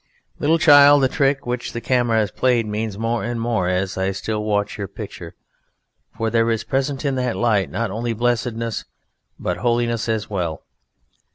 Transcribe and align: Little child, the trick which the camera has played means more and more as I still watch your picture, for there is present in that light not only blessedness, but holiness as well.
Little 0.39 0.57
child, 0.57 1.03
the 1.03 1.07
trick 1.07 1.45
which 1.45 1.73
the 1.73 1.79
camera 1.79 2.17
has 2.17 2.31
played 2.31 2.65
means 2.65 2.97
more 2.97 3.23
and 3.23 3.39
more 3.39 3.69
as 3.69 3.99
I 3.99 4.13
still 4.13 4.43
watch 4.43 4.75
your 4.75 4.87
picture, 4.87 5.35
for 6.17 6.31
there 6.31 6.49
is 6.49 6.63
present 6.63 7.05
in 7.05 7.13
that 7.17 7.35
light 7.35 7.69
not 7.69 7.91
only 7.91 8.13
blessedness, 8.13 8.85
but 9.37 9.57
holiness 9.57 10.09
as 10.09 10.27
well. 10.27 10.63